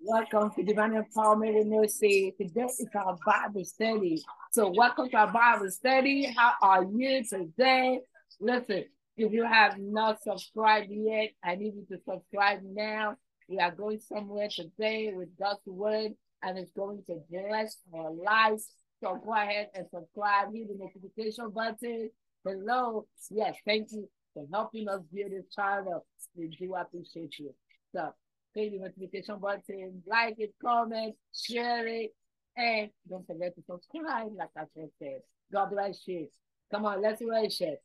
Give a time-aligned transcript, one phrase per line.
[0.00, 0.50] Welcome.
[0.56, 2.34] To Divine Empowerment Mercy.
[2.36, 4.20] Today is our Bible study.
[4.50, 6.34] So, welcome to our Bible study.
[6.36, 8.00] How are you today?
[8.40, 13.16] Listen, if you have not subscribed yet, I need you to subscribe now.
[13.48, 16.12] We are going somewhere today with God's word,
[16.42, 18.68] and it's going to bless our lives.
[19.02, 20.52] So, go ahead and subscribe.
[20.52, 22.10] Hit the notification button
[22.44, 23.06] below.
[23.30, 26.04] Yes, thank you for helping us build this channel.
[26.34, 27.54] We do appreciate you.
[27.94, 28.12] So,
[28.54, 32.10] hit the notification button, like it, comment, share it,
[32.56, 34.64] and don't forget to subscribe, like I
[34.98, 35.20] said.
[35.52, 36.28] God bless you.
[36.70, 37.80] Come on, let's worship.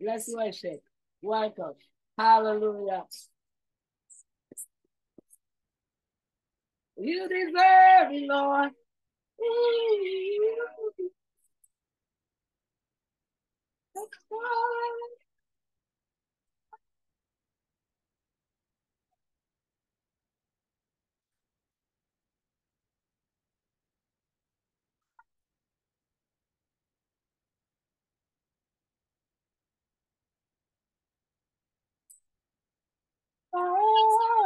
[0.00, 0.82] Let's worship.
[1.22, 1.74] Welcome.
[2.16, 3.04] Hallelujah.
[6.96, 8.72] You deserve it, Lord.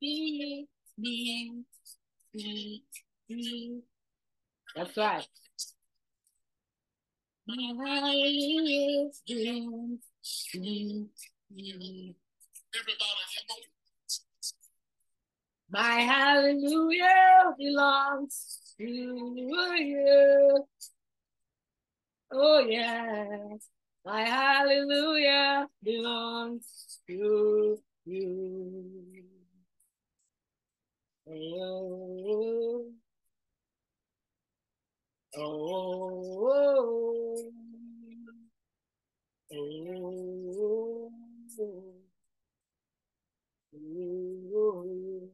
[0.00, 1.64] Me, me,
[2.34, 2.82] me,
[3.28, 3.82] me.
[4.74, 5.26] That's right.
[7.46, 11.08] My hallelujah be
[11.54, 12.14] be.
[15.70, 20.66] My hallelujah belongs to you.
[22.32, 23.68] Oh, yes.
[24.04, 29.33] My hallelujah belongs to you.
[31.26, 32.86] Oh, oh,
[35.38, 35.42] oh,
[39.52, 41.10] oh,
[43.74, 45.30] oh,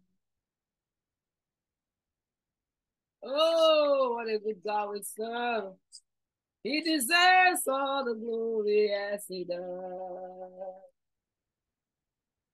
[3.25, 5.75] oh, what a good God we serve.
[6.63, 9.61] He deserves all the glory as he does.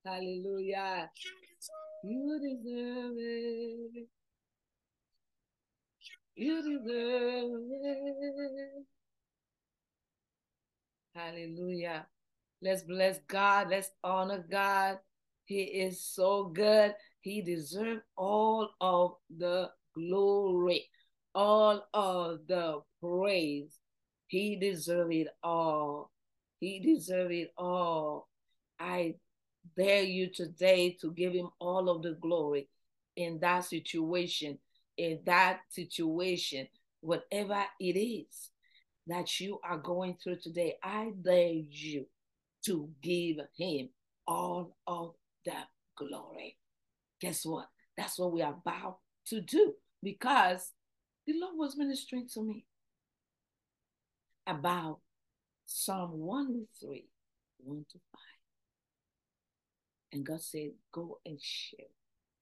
[0.05, 1.11] Hallelujah.
[2.09, 4.07] You deserve it.
[6.37, 7.51] You deserve
[7.83, 8.87] it.
[11.17, 12.07] Hallelujah.
[12.63, 13.71] Let's bless God.
[13.71, 14.99] Let's honor God.
[15.47, 16.95] He is so good.
[17.23, 20.89] He deserves all of the glory,
[21.35, 23.81] all of the praise.
[24.29, 26.13] He deserves it all.
[26.61, 28.29] He deserves it all.
[28.79, 29.17] I
[29.77, 32.69] dare you today to give him all of the glory
[33.17, 34.59] in that situation,
[34.97, 36.69] in that situation,
[37.01, 38.51] whatever it is
[39.07, 40.75] that you are going through today.
[40.83, 42.07] I dare you
[42.67, 43.89] to give him
[44.27, 45.55] all of the
[45.97, 46.59] glory.
[47.21, 47.69] Guess what?
[47.97, 48.99] That's what we are about
[49.29, 50.73] to do because
[51.27, 52.67] the Lord was ministering to me
[54.47, 55.01] about
[55.65, 57.09] Psalm 103,
[57.59, 58.36] 1 to 5.
[60.17, 61.89] And God said, Go and share.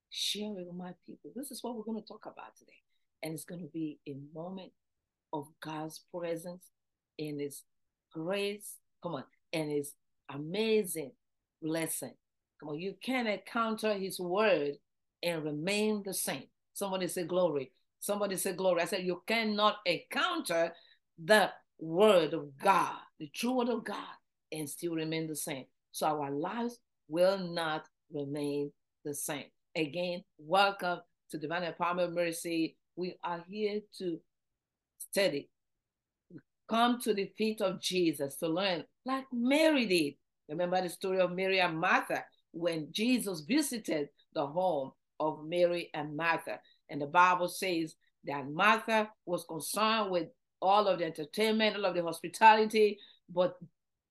[0.09, 1.33] Share it with my people.
[1.35, 2.73] This is what we're going to talk about today.
[3.21, 4.71] And it's going to be a moment
[5.33, 6.67] of God's presence
[7.19, 7.62] in His
[8.12, 8.77] grace.
[9.03, 9.25] Come on.
[9.53, 9.95] And His
[10.33, 11.11] amazing
[11.61, 12.15] blessing.
[12.61, 12.79] Come on.
[12.79, 14.75] You can encounter His word
[15.21, 16.45] and remain the same.
[16.75, 17.73] Somebody say glory.
[17.99, 18.83] Somebody say glory.
[18.83, 20.73] I said, You cannot encounter
[21.19, 24.15] the word of God, the true word of God,
[24.53, 25.65] and still remain the same.
[25.91, 28.72] So our lives will not remain
[29.04, 29.47] the same.
[29.76, 31.00] Again, welcome
[31.31, 32.76] to Divine Empowerment Mercy.
[32.96, 34.20] We are here to
[34.99, 35.50] study.
[36.69, 40.14] Come to the feet of Jesus to learn, like Mary did.
[40.49, 46.17] Remember the story of Mary and Martha when Jesus visited the home of Mary and
[46.17, 46.61] Martha.
[46.88, 47.94] And the Bible says
[48.25, 50.29] that Martha was concerned with
[50.62, 52.99] all of the entertainment, all of the hospitality,
[53.32, 53.56] but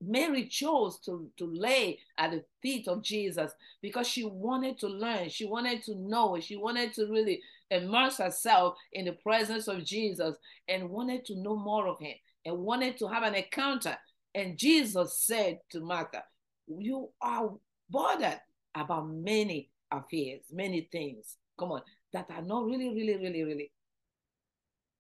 [0.05, 3.51] Mary chose to, to lay at the feet of Jesus
[3.81, 5.29] because she wanted to learn.
[5.29, 6.39] She wanted to know.
[6.39, 10.35] She wanted to really immerse herself in the presence of Jesus
[10.67, 12.15] and wanted to know more of him
[12.45, 13.97] and wanted to have an encounter.
[14.35, 16.23] And Jesus said to Martha,
[16.67, 17.51] You are
[17.89, 18.41] bothered
[18.75, 21.37] about many affairs, many things.
[21.59, 21.81] Come on,
[22.13, 23.71] that are not really, really, really, really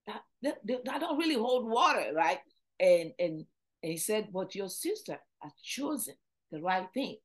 [0.07, 2.39] that that, that don't really hold water, right?
[2.79, 3.45] And and
[3.83, 6.15] and he said, but your sister has chosen
[6.51, 7.17] the right thing.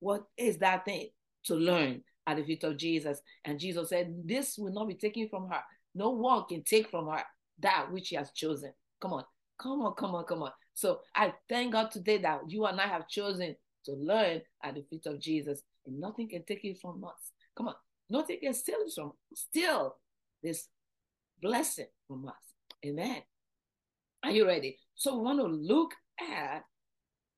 [0.00, 1.08] What is that thing?
[1.46, 3.20] To learn at the feet of Jesus.
[3.44, 5.60] And Jesus said, This will not be taken from her.
[5.94, 7.22] No one can take from her
[7.60, 8.72] that which she has chosen.
[9.00, 9.24] Come on,
[9.58, 10.50] come on, come on, come on.
[10.74, 13.54] So I thank God today that you and I have chosen
[13.84, 17.32] to learn at the feet of Jesus, and nothing can take it from us.
[17.56, 17.74] Come on,
[18.10, 19.96] nothing can steal from steal
[20.42, 20.68] this
[21.40, 22.34] blessing from us.
[22.84, 23.22] Amen.
[24.24, 24.78] Are you ready?
[24.94, 26.62] So we want to look at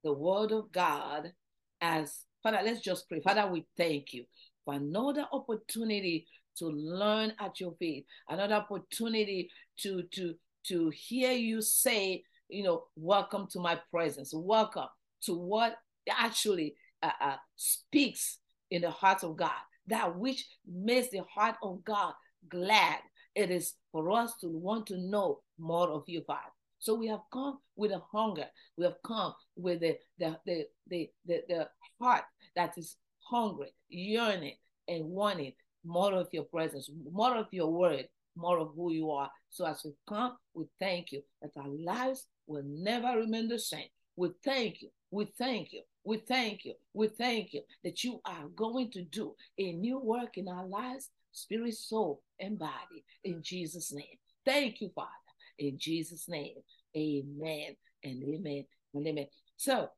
[0.05, 1.33] the word of God
[1.81, 3.19] as Father, let's just pray.
[3.19, 4.25] Father, we thank you
[4.65, 6.29] for another opportunity
[6.59, 9.51] to learn at your feet, another opportunity
[9.81, 10.35] to to
[10.69, 14.87] to hear you say, you know, welcome to my presence, welcome
[15.23, 15.75] to what
[16.09, 18.39] actually uh, uh, speaks
[18.71, 19.51] in the heart of God,
[19.89, 22.15] that which makes the heart of God
[22.49, 22.99] glad.
[23.35, 26.53] It is for us to want to know more of you, Father.
[26.87, 28.47] So we have come with a hunger.
[28.77, 31.69] We have come with the the the the, the, the
[32.01, 32.23] heart
[32.55, 32.95] that is
[33.29, 34.55] hungry, yearning,
[34.87, 35.55] and wanting
[35.85, 38.07] more of your presence, more of your word,
[38.37, 39.29] more of who you are.
[39.51, 43.89] So as we come, we thank you that our lives will never remain the same.
[44.15, 44.91] We thank you.
[45.11, 45.83] We thank you.
[46.05, 46.75] We thank you.
[46.95, 51.11] We thank you that you are going to do a new work in our lives,
[51.33, 53.05] spirit, soul, and body.
[53.25, 54.19] In Jesus' name.
[54.45, 55.11] Thank you, Father.
[55.59, 56.57] In Jesus' name.
[56.97, 58.65] Amen and amen
[58.95, 59.27] and amen.
[59.57, 59.89] So,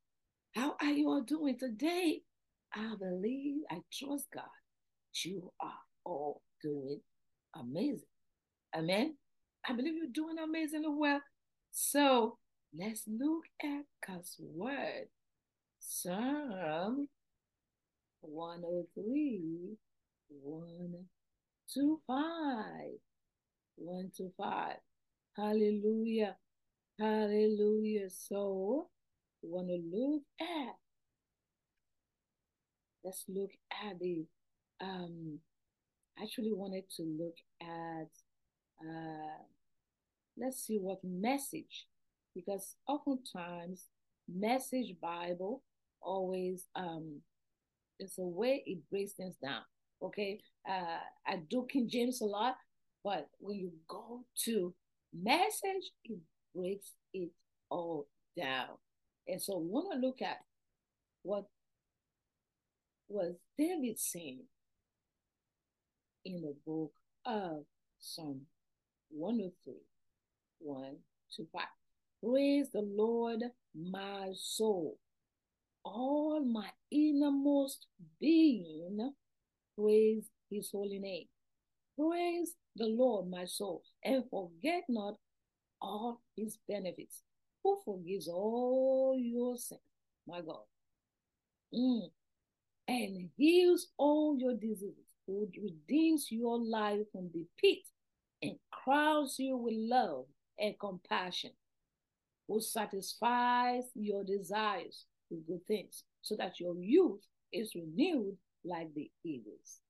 [0.54, 2.22] how are you all doing today?
[2.74, 4.44] I believe, I trust God.
[5.24, 7.00] You are all doing
[7.54, 8.02] amazing.
[8.74, 9.16] Amen.
[9.68, 11.20] I believe you're doing amazingly well.
[11.70, 12.38] So
[12.76, 15.08] let's look at God's word.
[15.78, 17.08] Psalm
[18.20, 19.76] 103,
[20.28, 21.04] 1
[21.74, 22.16] to 5.
[23.76, 24.74] 1 to 5.
[25.36, 26.36] Hallelujah.
[26.98, 28.10] Hallelujah.
[28.10, 28.88] So
[29.42, 30.74] we want to look at
[33.04, 33.50] let's look
[33.84, 34.26] at the
[34.80, 35.38] um
[36.20, 38.10] actually wanted to look at
[38.84, 39.42] uh
[40.36, 41.86] let's see what message
[42.34, 43.86] because oftentimes
[44.28, 45.62] message bible
[46.02, 47.20] always um
[47.98, 49.62] it's a way it breaks things down
[50.02, 52.56] okay uh i do king james a lot
[53.04, 54.74] but when you go to
[55.14, 56.18] message it
[56.54, 57.30] breaks it
[57.70, 58.06] all
[58.36, 58.68] down
[59.26, 60.38] and so want to look at
[61.22, 61.44] what
[63.08, 64.44] was David saying
[66.24, 66.92] in the book
[67.24, 67.64] of
[67.98, 68.42] Psalm
[69.10, 69.74] 103,
[70.58, 70.96] 1
[71.36, 71.62] to 5.
[72.22, 73.40] Praise the Lord,
[73.74, 74.98] my soul.
[75.84, 77.86] All my innermost
[78.20, 79.12] being,
[79.78, 81.26] praise his holy name.
[81.98, 85.14] Praise the Lord, my soul, and forget not
[85.80, 87.22] all his benefits,
[87.62, 89.80] who forgives all your sins,
[90.26, 90.62] my God.
[91.74, 92.10] Mm
[92.88, 97.80] and heals all your diseases, who redeems your life from the pit
[98.42, 100.24] and crowns you with love
[100.58, 101.50] and compassion,
[102.48, 107.20] who satisfies your desires with good things, so that your youth
[107.52, 109.80] is renewed like the eagles.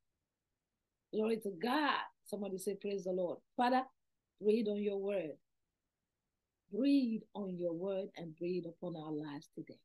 [1.13, 2.01] Glory to God.
[2.27, 3.39] Somebody say, Praise the Lord.
[3.57, 3.83] Father,
[4.41, 5.33] read on your word.
[6.73, 9.81] Breathe on your word and breathe upon our lives today.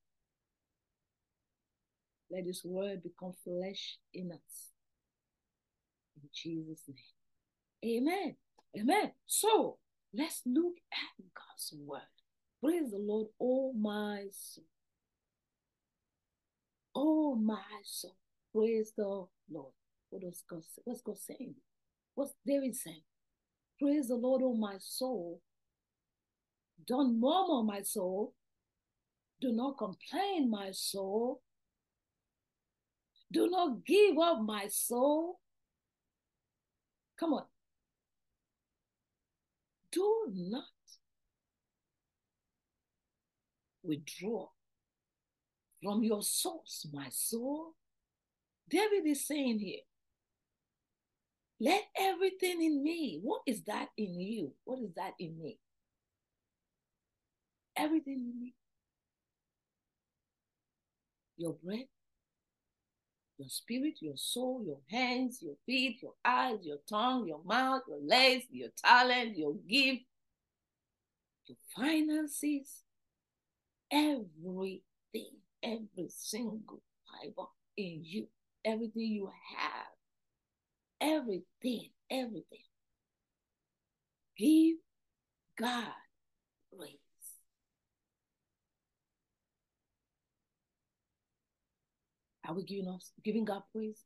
[2.29, 4.71] Let this word become flesh in us.
[6.15, 8.01] In Jesus' name.
[8.07, 8.35] Amen.
[8.77, 9.11] Amen.
[9.25, 9.77] So
[10.13, 12.01] let's look at God's word.
[12.63, 14.65] Praise the Lord, oh my soul.
[16.95, 18.15] Oh my soul.
[18.55, 19.03] Praise the
[19.51, 19.73] Lord.
[20.09, 20.63] What does God?
[20.85, 21.55] What's God saying?
[22.15, 23.03] What's David saying?
[23.81, 25.41] Praise the Lord, oh my soul.
[26.87, 28.33] Don't murmur, my soul.
[29.39, 31.41] Do not complain, my soul.
[33.31, 35.39] Do not give up my soul.
[37.19, 37.45] Come on.
[39.91, 40.63] Do not
[43.83, 44.47] withdraw
[45.83, 47.75] from your source, my soul.
[48.69, 49.81] David is saying here,
[51.59, 54.53] let everything in me, what is that in you?
[54.63, 55.59] What is that in me?
[57.75, 58.53] Everything you need.
[61.37, 61.87] Your breath,
[63.37, 67.99] your spirit, your soul, your hands, your feet, your eyes, your tongue, your mouth, your
[68.05, 70.03] legs, your talent, your gift,
[71.47, 72.83] your finances,
[73.91, 78.27] everything, every single fiber in you,
[78.63, 79.87] everything you have,
[81.01, 82.65] everything, everything.
[84.37, 84.77] Give
[85.57, 85.93] God
[86.77, 87.02] praise.
[92.47, 94.03] Are we giving us giving God praise?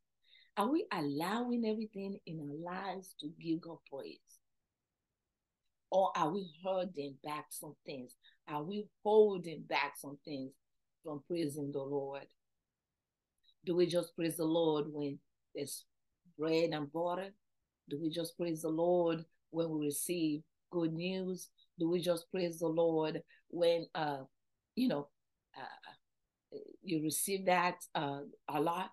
[0.57, 4.19] Are we allowing everything in our lives to give God praise?
[5.91, 8.15] Or are we holding back some things?
[8.47, 10.51] Are we holding back some things
[11.03, 12.25] from praising the Lord?
[13.65, 15.19] Do we just praise the Lord when
[15.55, 15.85] there's
[16.37, 17.29] bread and butter?
[17.89, 20.41] Do we just praise the Lord when we receive
[20.71, 21.49] good news?
[21.79, 24.23] Do we just praise the Lord when, uh,
[24.75, 25.07] you know,
[26.83, 28.91] you receive that uh, a lot,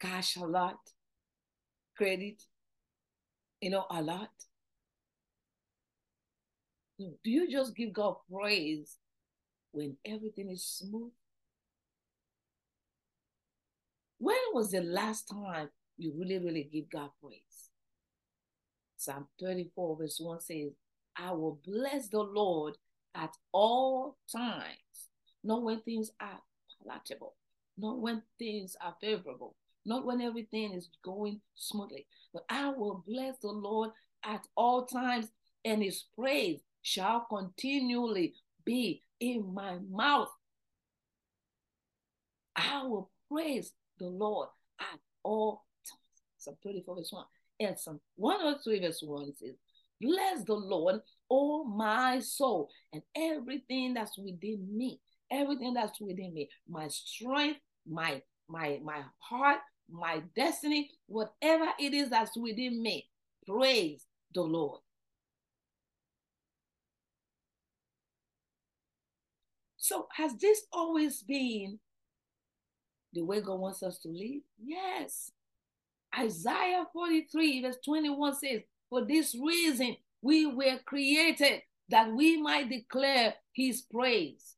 [0.00, 0.78] cash a lot,
[1.96, 2.42] credit,
[3.60, 4.30] you know, a lot?
[6.98, 8.98] Do you just give God praise
[9.72, 11.10] when everything is smooth?
[14.18, 17.70] When was the last time you really, really give God praise?
[18.96, 20.70] Psalm 34, verse 1 says,
[21.16, 22.76] I will bless the Lord
[23.16, 25.08] at all times,
[25.44, 26.40] not when things are
[26.82, 27.34] palatable,
[27.78, 33.38] not when things are favorable, not when everything is going smoothly, but I will bless
[33.38, 33.90] the Lord
[34.24, 35.28] at all times,
[35.64, 38.34] and his praise shall continually
[38.64, 40.30] be in my mouth.
[42.56, 44.48] I will praise the Lord
[44.80, 46.22] at all times.
[46.38, 47.24] Psalm 34, verse 1.
[47.60, 49.54] And Psalm 103, verse 1 says,
[50.00, 54.98] Bless the Lord, oh my soul, and everything that's within me,
[55.32, 59.58] everything that's within me, my strength, my my my heart,
[59.90, 63.08] my destiny, whatever it is that's within me,
[63.46, 64.80] praise the Lord.
[69.78, 71.80] So has this always been
[73.12, 74.42] the way God wants us to live?
[74.64, 75.32] Yes.
[76.16, 83.34] Isaiah 43, verse 21 says, For this reason we were created that we might declare
[83.52, 84.54] his praise.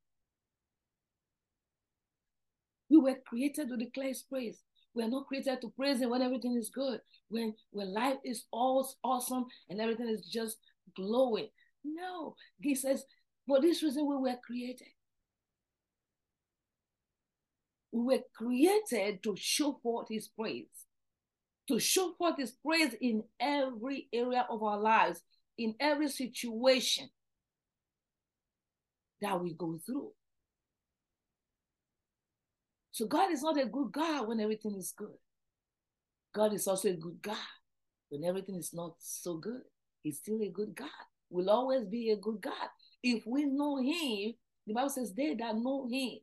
[2.91, 4.63] We were created to declare his praise.
[4.95, 8.45] We are not created to praise him when everything is good, when, when life is
[8.53, 10.59] all awesome and everything is just
[10.95, 11.49] glowing.
[11.85, 13.05] No, he says,
[13.47, 14.89] for this reason we were created.
[17.91, 20.69] We were created to show forth his praise
[21.69, 25.21] to show forth his praise in every area of our lives,
[25.57, 27.09] in every situation
[29.21, 30.11] that we go through.
[32.95, 35.19] So God is not a good God when everything is good.
[36.33, 37.37] God is also a good God
[38.09, 39.63] when everything is not so good.
[40.05, 40.87] He's still a good God.
[41.29, 42.69] Will always be a good God.
[43.03, 44.35] If we know him,
[44.65, 46.21] the Bible says, they that know him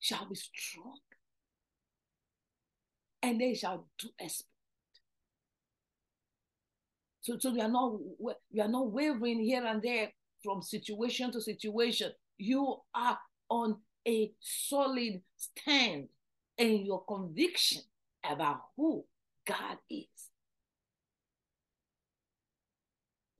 [0.00, 0.96] shall be strong
[3.22, 4.46] and they shall do exploit.
[7.20, 7.98] So, so you are not
[8.50, 10.10] you are not wavering here and there
[10.42, 12.12] from situation to situation.
[12.38, 13.18] You are
[13.48, 13.76] on
[14.06, 16.08] a solid stand
[16.56, 17.82] in your conviction
[18.24, 19.04] about who
[19.46, 20.06] God is.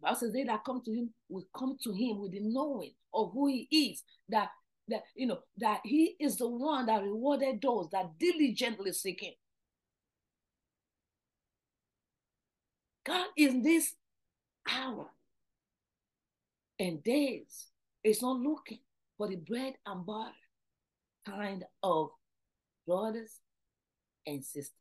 [0.01, 3.33] Bible says they that come to him will come to him with the knowing of
[3.33, 4.51] who he is, that
[4.89, 9.33] that you know that he is the one that rewarded those that diligently seek him.
[13.05, 13.95] God in this
[14.71, 15.11] hour
[16.79, 17.67] and days
[18.05, 18.79] is not looking
[19.19, 20.31] for the bread and butter
[21.27, 22.11] kind of
[22.87, 23.41] brothers
[24.27, 24.73] and sisters.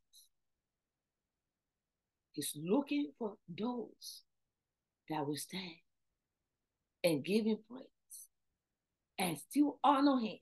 [2.31, 4.21] He's looking for those
[5.09, 5.81] that will stand
[7.03, 7.87] and give him praise
[9.17, 10.37] and still honor him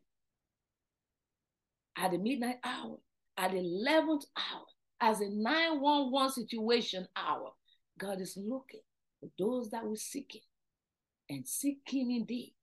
[1.97, 2.97] at the midnight hour,
[3.37, 4.65] at the 11th hour,
[4.99, 7.51] as a 911 situation hour,
[7.97, 8.81] God is looking
[9.19, 10.41] for those that will seek Him
[11.29, 12.54] and seek Him indeed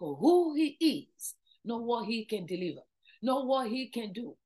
[0.00, 2.80] who He is, not what He can deliver,
[3.22, 4.36] not what He can do.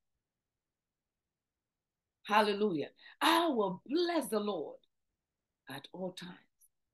[2.26, 2.88] Hallelujah.
[3.20, 4.78] I will bless the Lord
[5.68, 6.32] at all times,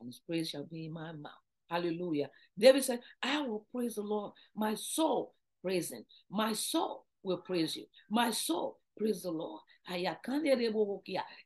[0.01, 1.33] and His praise shall be in my mouth.
[1.69, 2.31] Hallelujah.
[2.59, 4.33] David said, I will praise the Lord.
[4.57, 6.05] My soul praise Him.
[6.29, 7.87] My soul will praise you.
[8.11, 9.61] My soul praise the Lord.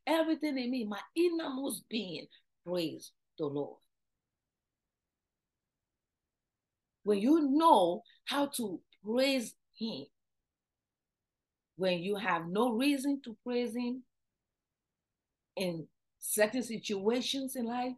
[0.06, 2.26] Everything in me, my innermost being,
[2.66, 3.78] praise the Lord.
[7.04, 10.06] When you know how to praise Him,
[11.76, 14.02] when you have no reason to praise Him
[15.56, 15.87] in
[16.18, 17.92] certain situations in life,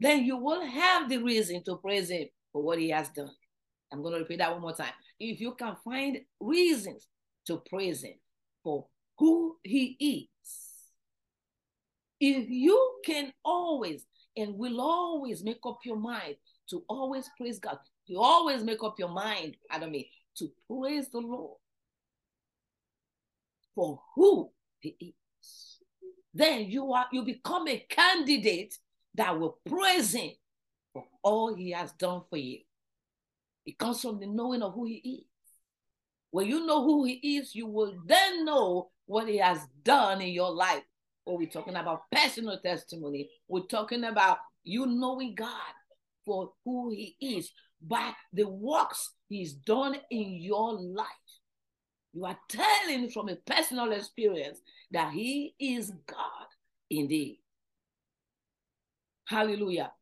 [0.00, 3.30] then you will have the reason to praise Him for what He has done.
[3.92, 4.92] I'm going to repeat that one more time.
[5.18, 7.08] If you can find reasons
[7.46, 8.14] to praise Him
[8.62, 8.86] for
[9.18, 10.28] who he is.
[12.20, 14.04] If you can always
[14.36, 16.36] and will always make up your mind
[16.70, 17.78] to always praise God,
[18.08, 21.58] you always make up your mind, pardon me, to praise the Lord
[23.74, 24.50] for who
[24.80, 25.78] he is.
[26.34, 28.76] Then you are you become a candidate
[29.14, 30.30] that will praise him
[30.92, 32.58] for all he has done for you.
[33.66, 35.24] It comes from the knowing of who he is.
[36.30, 40.28] When you know who he is, you will then know what he has done in
[40.28, 40.82] your life.
[41.24, 43.30] Or we're talking about personal testimony.
[43.48, 45.72] We're talking about you knowing God
[46.24, 51.06] for who he is by the works he's done in your life.
[52.12, 56.46] You are telling from a personal experience that he is God
[56.90, 57.38] indeed.
[59.26, 59.92] Hallelujah.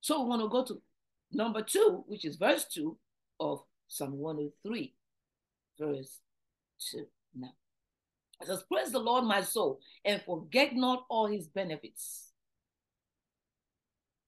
[0.00, 0.82] So we want to go to
[1.30, 2.98] number two, which is verse two
[3.38, 4.94] of Psalm 103,
[5.78, 6.18] verse
[6.78, 7.06] two.
[7.34, 7.52] Now,
[8.40, 12.31] it says, Praise the Lord, my soul, and forget not all his benefits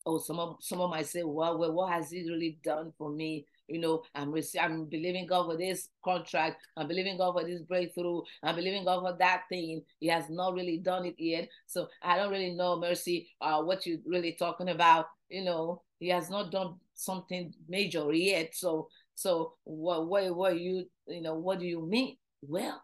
[0.07, 3.11] oh, some of some of might say, well, well, what has he really done for
[3.11, 3.47] me?
[3.67, 6.61] You know, I'm receiving, I'm believing God for this contract.
[6.77, 8.21] I'm believing God for this breakthrough.
[8.43, 9.83] I'm believing God for that thing.
[10.01, 11.49] He has not really done it yet.
[11.67, 15.07] So I don't really know, Mercy, uh, what you're really talking about.
[15.31, 18.55] You know, he has not done something major yet.
[18.55, 22.19] So, so what, what, what you, you know, what do you mean?
[22.43, 22.83] Well,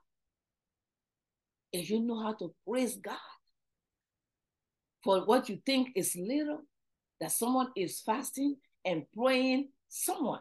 [1.72, 3.16] if you know how to praise God
[5.04, 6.62] for what you think is little,
[7.20, 10.40] that someone is fasting and praying, someone.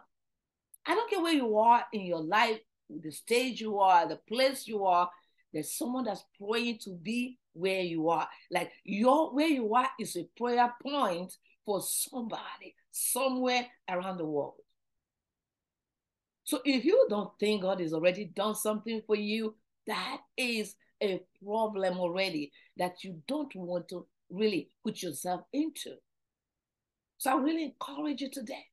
[0.86, 2.60] I don't care where you are in your life,
[2.90, 5.10] the stage you are, the place you are,
[5.54, 8.28] there's someone that's praying to be where you are.
[8.52, 11.34] Like your where you are is a prayer point
[11.66, 14.56] for somebody somewhere around the world.
[16.44, 19.56] So if you don't think God has already done something for you,
[19.88, 25.96] that is a problem already that you don't want to really put yourself into.
[27.20, 28.66] So I really encourage you today.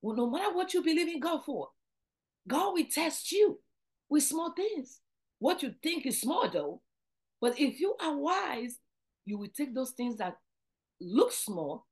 [0.00, 1.68] Well, no matter what you believe in God for,
[2.48, 3.60] God will test you
[4.08, 5.00] with small things.
[5.38, 6.80] What you think is small, though,
[7.40, 8.78] but if you are wise,
[9.26, 10.36] you will take those things that
[11.00, 11.86] look small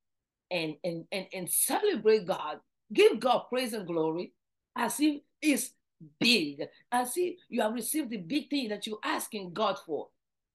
[0.50, 2.58] and and and, and celebrate God,
[2.92, 4.32] give God praise and glory
[4.76, 5.72] as if it's
[6.18, 10.08] big, as if you have received the big thing that you're asking God for.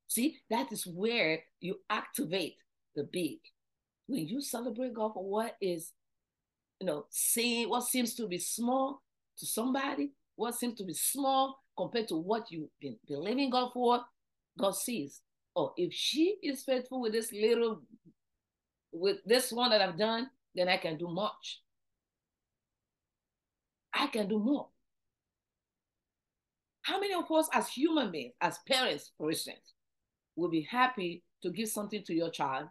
[0.08, 2.56] See, that is where you activate
[2.96, 3.38] the big
[4.08, 5.92] when you celebrate God for what is,
[6.80, 9.02] you know, seeing what seems to be small
[9.38, 14.02] to somebody, what seems to be small compared to what you've been believing God for,
[14.58, 15.22] God sees.
[15.56, 17.82] Oh, if she is faithful with this little,
[18.92, 21.62] with this one that I've done, then I can do much.
[23.94, 24.68] I can do more.
[26.82, 29.74] How many of us, as human beings, as parents, for instance,
[30.36, 32.68] will be happy to give something to your child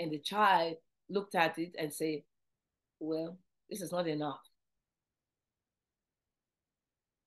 [0.00, 0.76] and the child
[1.08, 2.22] looked at it and said,
[2.98, 3.36] well,
[3.68, 4.40] this is not enough.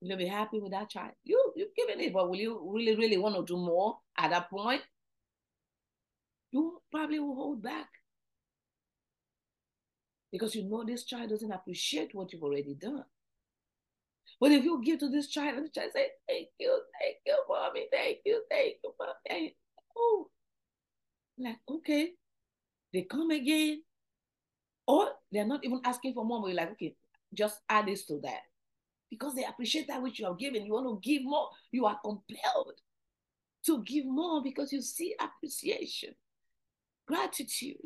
[0.02, 1.12] You'll be happy with that child.
[1.24, 4.50] You you've given it, but will you really, really want to do more at that
[4.50, 4.82] point?
[6.52, 7.88] You probably will hold back.
[10.32, 13.06] Because you know this child doesn't appreciate what you've already done.
[14.42, 17.38] But if you give to this child and the child say, Thank you, thank you,
[17.48, 19.56] mommy, thank you, thank you, mommy.
[19.96, 20.28] Oh,
[21.38, 22.12] like, okay,
[22.94, 23.82] they come again,
[24.88, 26.96] or they're not even asking for more, but you're like, okay,
[27.34, 28.42] just add this to that.
[29.10, 30.66] Because they appreciate that which you have given.
[30.66, 31.50] You want to give more.
[31.72, 32.74] You are compelled
[33.66, 36.16] to give more because you see appreciation,
[37.08, 37.78] gratitude,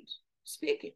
[0.44, 0.92] speaking.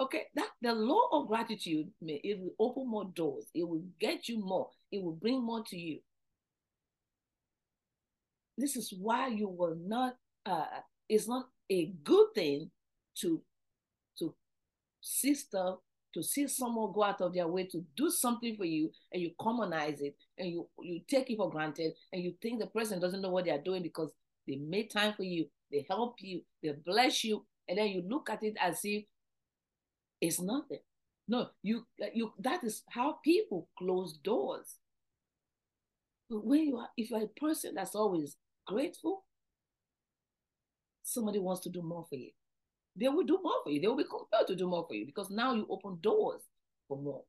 [0.00, 3.46] Okay, that the law of gratitude, may, it will open more doors.
[3.52, 4.68] It will get you more.
[4.92, 5.98] It will bring more to you.
[8.56, 10.16] This is why you will not
[10.48, 10.64] uh,
[11.08, 12.70] it's not a good thing
[13.20, 13.42] to
[14.18, 14.34] to
[15.00, 15.78] see stuff
[16.14, 19.30] to see someone go out of their way to do something for you and you
[19.40, 23.20] commonize it and you you take it for granted and you think the person doesn't
[23.20, 24.12] know what they are doing because
[24.46, 28.30] they made time for you they help you they bless you and then you look
[28.30, 29.04] at it as if
[30.20, 30.80] it's nothing.
[31.28, 34.76] No you you that is how people close doors.
[36.30, 39.24] But when you are if you're a person that's always grateful
[41.08, 42.30] somebody wants to do more for you.
[42.96, 43.80] They will do more for you.
[43.80, 46.42] They will be compelled to do more for you because now you open doors
[46.88, 47.22] for more.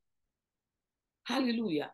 [1.25, 1.91] Hallelujah.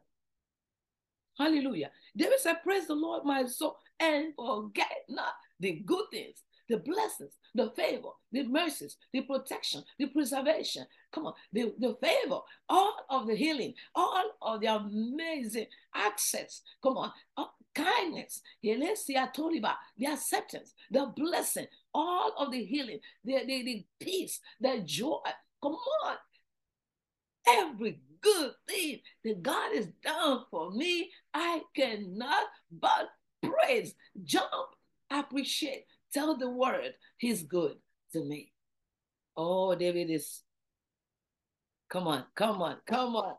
[1.38, 1.92] Hallelujah.
[2.16, 7.34] David said, Praise the Lord, my soul, and forget not the good things the blessings,
[7.54, 10.86] the favor, the mercies, the protection, the preservation.
[11.12, 16.62] Come on, the, the favor, all of the healing, all of the amazing access.
[16.82, 18.72] Come on, uh, kindness, the
[20.08, 25.20] acceptance, the blessing, all of the healing, the, the, the peace, the joy.
[25.62, 26.16] Come on.
[27.48, 33.10] Every good thing that God has done for me, I cannot but
[33.44, 34.50] praise, jump,
[35.12, 37.76] appreciate, tell the word he's good
[38.14, 38.52] to me.
[39.36, 40.44] Oh, David is,
[41.90, 43.36] come on, come on, come on.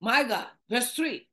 [0.00, 1.26] My God, verse 3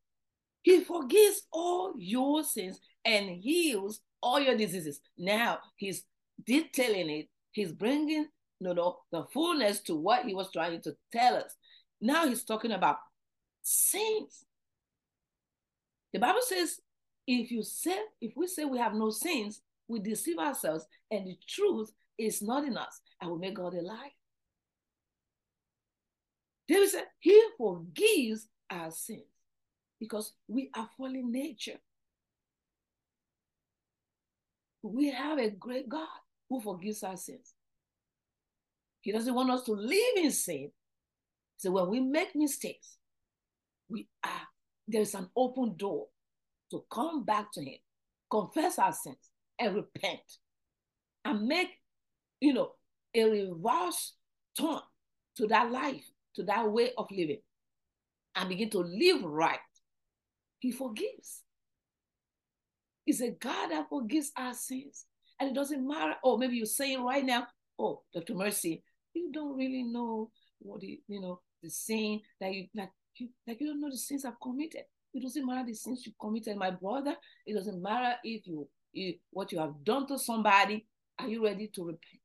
[0.64, 5.00] He forgives all your sins and heals all your diseases.
[5.18, 6.04] Now he's
[6.46, 8.28] detailing it, he's bringing
[8.60, 11.54] you know, the fullness to what he was trying to tell us.
[12.02, 12.98] Now he's talking about
[13.62, 14.46] sins.
[16.14, 16.80] The Bible says,
[17.28, 21.38] if you say, if we say we have no sins, we deceive ourselves, and the
[21.48, 24.12] truth is not in us, and we make God a lie.
[26.68, 29.24] David said, He forgives our sins
[30.00, 31.80] because we are fallen nature.
[34.82, 36.08] We have a great God
[36.50, 37.54] who forgives our sins.
[39.02, 40.72] He doesn't want us to live in sin.
[41.58, 42.98] So when we make mistakes,
[43.90, 44.48] we are
[44.88, 46.08] there's an open door
[46.72, 47.78] to come back to him,
[48.30, 50.22] confess our sins, and repent.
[51.26, 51.70] And make,
[52.42, 52.72] you know,
[53.16, 54.14] a reverse
[54.58, 54.80] turn
[55.38, 56.04] to that life,
[56.36, 57.40] to that way of living,
[58.36, 59.60] and begin to live right.
[60.60, 61.42] He forgives.
[63.06, 65.06] He's a God that forgives our sins.
[65.40, 66.14] And it doesn't matter.
[66.24, 67.48] Oh, maybe you're saying right now,
[67.80, 68.36] oh, Dr.
[68.36, 73.30] Mercy, you don't really know what the, you know, the sin that you like you
[73.48, 74.84] like you don't know the sins I've committed.
[75.14, 77.16] It doesn't matter the sins you committed, my brother.
[77.46, 80.86] It doesn't matter if you, you what you have done to somebody.
[81.20, 82.22] Are you ready to repent?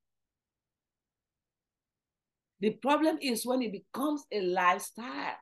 [2.60, 5.36] The problem is when it becomes a lifestyle.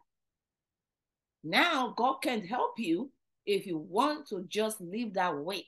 [1.45, 3.11] Now God can't help you
[3.47, 5.67] if you want to just live that way.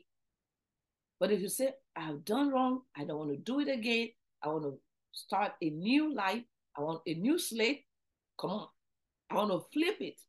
[1.21, 4.09] But if you say, I've done wrong, I don't want to do it again,
[4.43, 4.79] I want to
[5.13, 6.43] start a new life,
[6.77, 7.85] I want a new slate,
[8.39, 8.69] come on.
[9.31, 10.21] I want to flip it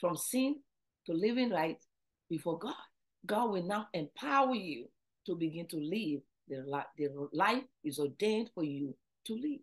[0.00, 0.56] from sin
[1.06, 1.78] to living right
[2.28, 2.74] before God.
[3.26, 4.86] God will now empower you
[5.26, 8.94] to begin to live the, life the life is ordained for you
[9.26, 9.60] to live.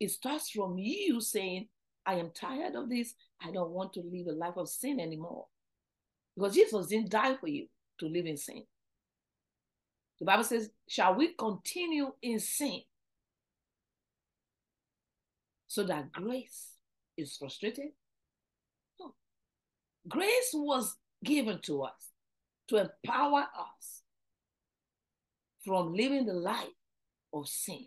[0.00, 1.68] It starts from you saying,
[2.06, 3.14] I am tired of this.
[3.42, 5.46] I don't want to live a life of sin anymore.
[6.36, 7.66] Because Jesus didn't die for you
[8.00, 8.64] to live in sin.
[10.18, 12.80] The Bible says, Shall we continue in sin
[15.66, 16.70] so that grace
[17.16, 17.90] is frustrated?
[19.00, 19.14] No.
[20.08, 22.13] Grace was given to us
[22.68, 24.02] to empower us
[25.64, 26.68] from living the life
[27.32, 27.86] of sin.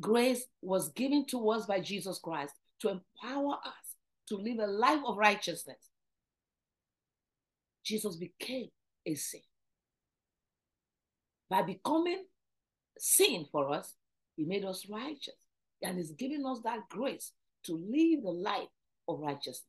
[0.00, 3.94] Grace was given to us by Jesus Christ to empower us
[4.28, 5.78] to live a life of righteousness.
[7.84, 8.68] Jesus became
[9.06, 9.42] a sin.
[11.48, 12.24] By becoming
[12.98, 13.94] sin for us,
[14.36, 15.34] he made us righteous
[15.82, 17.32] and is giving us that grace
[17.66, 18.68] to live the life
[19.06, 19.64] of righteousness.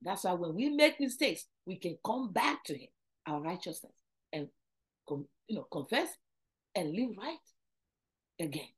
[0.00, 2.88] That's why when we make mistakes, we can come back to Him,
[3.26, 3.92] our righteousness,
[4.32, 4.48] and
[5.08, 6.08] you know confess
[6.74, 7.36] and live right
[8.40, 8.68] again.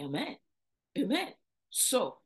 [0.00, 0.36] Amen.
[0.98, 1.28] Amen.
[1.70, 2.16] So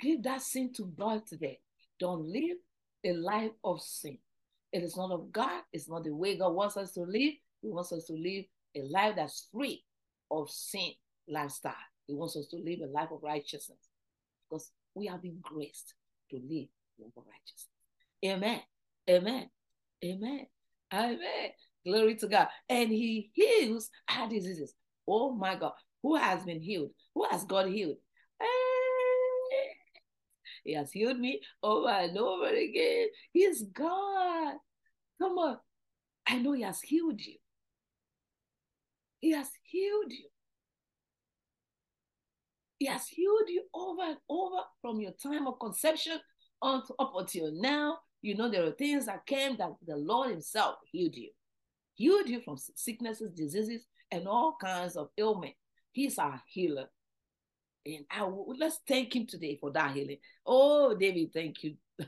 [0.00, 1.60] give that sin to God today.
[1.98, 2.56] Don't live
[3.04, 4.18] a life of sin.
[4.72, 5.62] It is not of God.
[5.72, 7.34] It's not the way God wants us to live.
[7.62, 8.44] He wants us to live
[8.76, 9.82] a life that's free
[10.30, 10.92] of sin
[11.28, 11.74] lifestyle.
[12.06, 13.78] He wants us to live a life of righteousness
[14.48, 15.94] because we have been graced
[16.30, 17.77] to live a life of righteousness.
[18.24, 18.60] Amen.
[19.08, 19.48] Amen.
[20.04, 20.46] Amen.
[20.92, 21.50] Amen.
[21.84, 22.48] Glory to God.
[22.68, 24.74] And he heals our diseases.
[25.06, 25.72] Oh my God.
[26.02, 26.90] Who has been healed?
[27.14, 27.96] Who has God healed?
[28.40, 28.46] Eh,
[30.64, 33.08] he has healed me over and over again.
[33.32, 34.54] He's God.
[35.20, 35.58] Come on.
[36.26, 37.36] I know He has healed you.
[39.20, 40.28] He has healed you.
[42.78, 46.18] He has healed you over and over from your time of conception
[46.62, 47.98] on up until now.
[48.22, 51.30] You know, there are things that came that the Lord Himself healed you.
[51.94, 55.54] Healed you from sicknesses, diseases, and all kinds of ailment.
[55.92, 56.86] He's our healer.
[57.86, 60.18] And I will, let's thank him today for that healing.
[60.44, 61.76] Oh, David, thank you.
[61.98, 62.06] hey,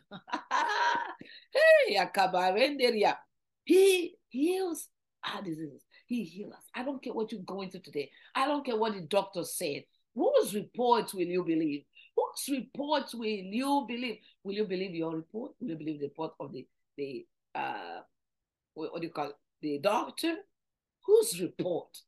[3.65, 4.89] He heals
[5.25, 5.83] our diseases.
[6.07, 6.65] He heals us.
[6.75, 8.11] I don't care what you're going through today.
[8.35, 9.85] I don't care what the doctor said.
[10.15, 11.85] Whose report will you believe?
[12.21, 14.19] Whose report will you believe?
[14.45, 15.53] Will you believe your report?
[15.61, 18.01] Will you believe the report of the the uh
[18.75, 19.37] what do you call it?
[19.63, 20.37] the doctor?
[21.07, 21.99] Whose report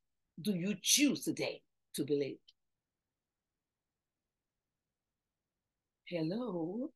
[0.40, 1.62] do you choose today
[1.94, 2.38] to believe?
[6.04, 6.90] Hello?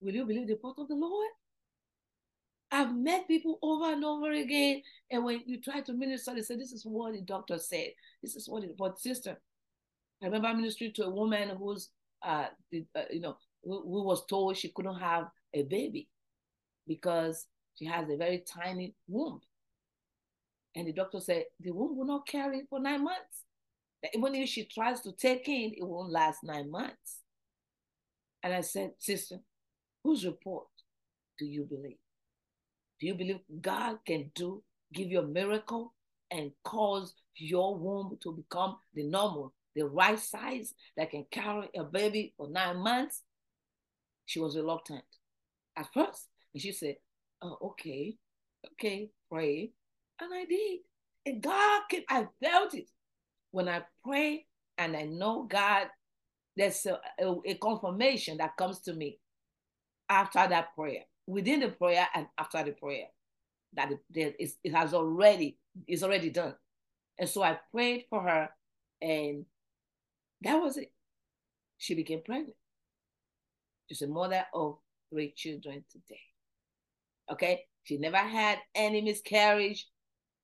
[0.00, 1.28] Will you believe the report of the Lord?
[2.70, 6.56] I've met people over and over again, and when you try to minister, they say,
[6.56, 7.92] This is what the doctor said.
[8.22, 9.40] This is what it, but sister,
[10.22, 11.90] I remember ministering to a woman who's,
[12.24, 16.08] uh, uh you know, who, who was told she couldn't have a baby
[16.86, 19.40] because she has a very tiny womb.
[20.74, 23.44] And the doctor said the womb will not carry for nine months.
[24.14, 27.22] Even if she tries to take in, it won't last nine months.
[28.42, 29.40] And I said, Sister,
[30.04, 30.68] whose report
[31.38, 31.98] do you believe?
[33.00, 35.94] Do you believe God can do, give you a miracle
[36.30, 41.84] and cause your womb to become the normal, the right size that can carry a
[41.84, 43.22] baby for nine months?
[44.26, 45.04] She was reluctant
[45.76, 46.28] at first.
[46.52, 46.96] And she said,
[47.40, 48.16] Oh, okay,
[48.72, 49.70] okay, pray.
[50.20, 50.80] And I did.
[51.24, 52.90] And God came, I felt it.
[53.52, 55.86] When I pray and I know God,
[56.56, 59.18] there's a, a, a confirmation that comes to me
[60.08, 63.06] after that prayer, within the prayer and after the prayer,
[63.74, 66.54] that it, it has already, it's already done.
[67.18, 68.48] And so I prayed for her,
[69.02, 69.44] and
[70.42, 70.92] that was it.
[71.78, 72.56] She became pregnant.
[73.88, 74.78] She's a mother of
[75.10, 76.20] three children today.
[77.30, 79.86] Okay, she never had any miscarriage.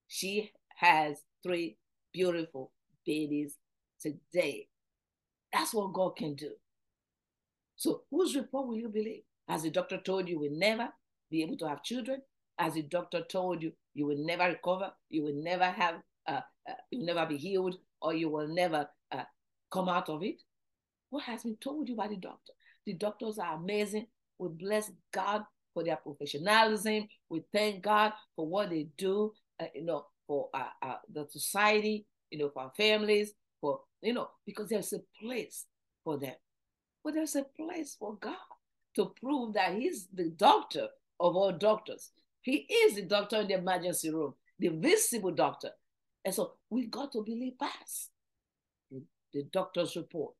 [0.09, 1.77] She has three
[2.13, 2.73] beautiful
[3.05, 3.59] babies
[4.01, 4.69] today.
[5.53, 6.51] That's what God can do.
[7.77, 9.23] So, whose report will you believe?
[9.49, 10.89] As the doctor told you, you will never
[11.31, 12.23] be able to have children.
[12.59, 14.93] As the doctor told you, you will never recover.
[15.11, 18.89] You will never have, uh, uh, you will never be healed, or you will never
[19.75, 20.41] come out of it.
[21.11, 22.53] What has been told you by the doctor?
[22.87, 24.07] The doctors are amazing.
[24.39, 27.09] We bless God for their professionalism.
[27.29, 32.07] We thank God for what they do, uh, you know, for uh, uh, the society,
[32.31, 35.67] you know, for our families, for, you know, because there's a place
[36.05, 36.35] for them.
[37.03, 38.37] But there's a place for God
[38.97, 42.11] to prove that He's the doctor of all doctors.
[42.43, 45.71] He is the doctor in the emergency room, the visible doctor.
[46.25, 48.11] And so we got to believe past
[49.35, 50.35] the, doctor's report.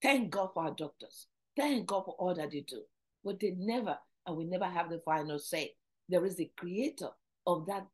[0.00, 1.26] Thank God for our doctors.
[1.56, 2.82] Thank God for all that they do.
[3.24, 3.96] But they never,
[4.26, 5.72] and we never have the final say.
[6.08, 7.08] There is the creator
[7.46, 7.86] of that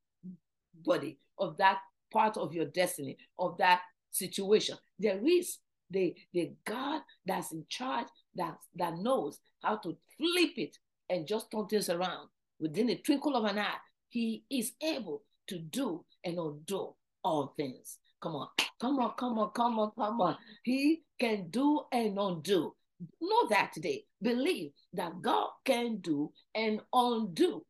[0.85, 1.79] body, of that
[2.13, 4.77] part of your destiny, of that situation.
[4.99, 5.59] There is
[5.91, 10.77] the, the God that's in charge, that, that knows how to flip it
[11.11, 12.29] and just turn things around
[12.61, 13.77] within a twinkle of an eye.
[14.09, 17.99] He is able to do and undo all things.
[18.21, 18.49] Come on,
[18.81, 20.37] come on, come on, come on, come on.
[20.63, 22.75] He can do and undo.
[23.21, 24.05] Know that today.
[24.21, 27.65] Believe that God can do and undo.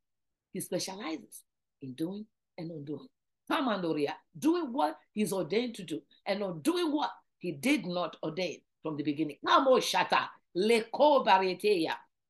[0.53, 1.45] He specializes
[1.83, 3.07] in doing and undoing.
[3.49, 8.17] come Kamandoria, doing what he's ordained to do and not doing what he did not
[8.23, 9.37] ordain from the beginning.
[9.45, 10.29] Shata,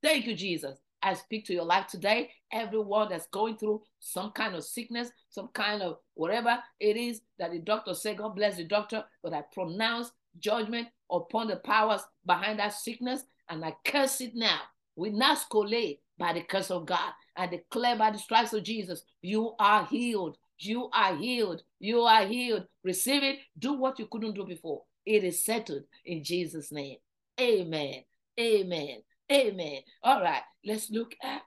[0.03, 0.79] Thank you, Jesus.
[1.03, 2.31] I speak to your life today.
[2.53, 7.53] Everyone that's going through some kind of sickness, some kind of whatever it is that
[7.53, 12.59] the doctor said, God bless the doctor, but I pronounce judgment upon the powers behind
[12.59, 14.61] that sickness and I curse it now.
[14.97, 17.13] We nascole by the curse of God.
[17.37, 20.37] I declare by the stripes of Jesus, you are healed.
[20.59, 21.63] You are healed.
[21.79, 22.67] You are healed.
[22.83, 23.39] Receive it.
[23.59, 24.83] Do what you couldn't do before.
[25.07, 26.97] It is settled in Jesus' name.
[27.41, 28.03] Amen.
[28.39, 29.03] Amen.
[29.31, 29.81] Amen.
[30.03, 31.43] All right, let's look at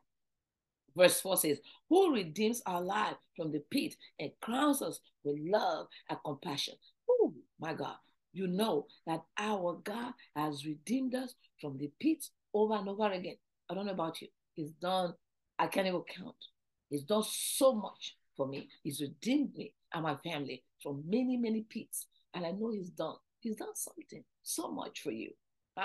[0.95, 5.88] verse 4 says, Who redeems our life from the pit and crowns us with love
[6.10, 6.75] and compassion.
[7.10, 7.95] Oh, my God.
[8.34, 13.36] You know that our God has redeemed us from the pit over and over again.
[13.69, 14.27] I don't know about you.
[14.56, 15.13] He's done,
[15.60, 16.36] I can't even count.
[16.89, 18.69] He's done so much for me.
[18.84, 22.08] He's redeemed me and my family from many, many pits.
[22.34, 23.15] And I know He's done.
[23.39, 25.32] He's done something so much for you.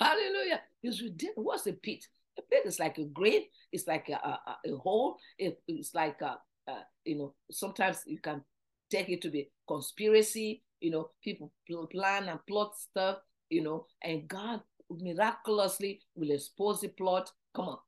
[0.00, 0.60] Hallelujah.
[0.80, 1.34] He's redeemed.
[1.36, 2.04] What's a pit?
[2.38, 3.42] A pit is like a grave.
[3.72, 5.16] It's like a, a, a hole.
[5.38, 6.72] It, it's like, a, a,
[7.04, 8.42] you know, sometimes you can
[8.90, 10.62] take it to be conspiracy.
[10.80, 11.52] You know, people
[11.90, 13.18] plan and plot stuff,
[13.48, 17.30] you know, and God miraculously will expose the plot.
[17.54, 17.78] Come on.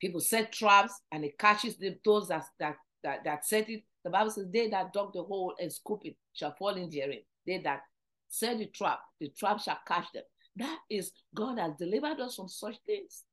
[0.00, 3.82] People set traps and it catches the, those that, that, that, that set it.
[4.04, 7.20] The Bible says, They that dug the hole and scoop it shall fall in therein.
[7.46, 7.82] They that
[8.28, 10.24] set the trap, the trap shall catch them.
[10.56, 13.24] That is, God has delivered us from such things.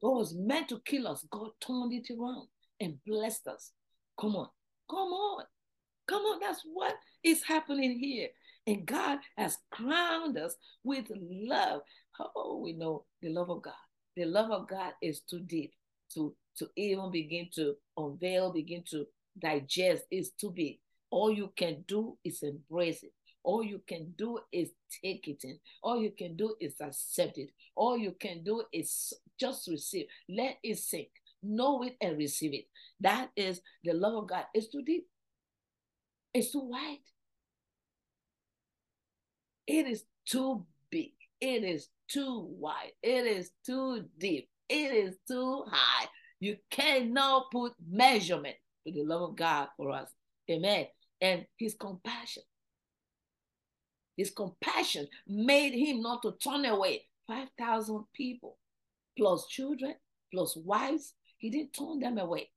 [0.00, 2.48] What was meant to kill us, God turned it around
[2.80, 3.72] and blessed us.
[4.20, 4.48] Come on,
[4.90, 5.44] come on,
[6.08, 6.40] come on.
[6.40, 8.28] That's what is happening here.
[8.66, 11.82] And God has crowned us with love.
[12.36, 13.74] Oh, we know the love of God.
[14.16, 15.72] the love of God is too deep
[16.14, 19.06] to, to even begin to unveil, begin to
[19.38, 20.04] digest.
[20.10, 20.78] It's too big.
[21.10, 23.12] All you can do is embrace it.
[23.46, 24.70] All you can do is
[25.04, 25.60] take it in.
[25.80, 27.50] All you can do is accept it.
[27.76, 30.06] All you can do is just receive.
[30.28, 31.10] Let it sink.
[31.44, 32.66] Know it and receive it.
[32.98, 34.46] That is the love of God.
[34.52, 35.06] It's too deep.
[36.34, 36.98] It's too wide.
[39.68, 41.12] It is too big.
[41.40, 42.92] It is too wide.
[43.00, 44.48] It is too deep.
[44.68, 46.08] It is too high.
[46.40, 50.10] You cannot put measurement to the love of God for us.
[50.50, 50.86] Amen.
[51.20, 52.42] And his compassion
[54.16, 58.56] his compassion made him not to turn away 5,000 people,
[59.16, 59.94] plus children,
[60.32, 61.14] plus wives.
[61.38, 62.50] He didn't turn them away.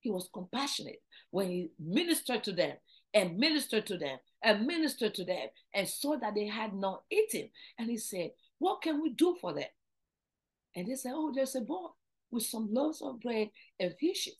[0.00, 1.00] He was compassionate
[1.30, 2.76] when he ministered to them
[3.14, 7.48] and ministered to them and ministered to them and saw that they had not eaten.
[7.78, 9.64] And he said, What can we do for them?
[10.74, 11.88] And they said, Oh, there's a boy
[12.30, 14.36] with some loaves of bread and fishes.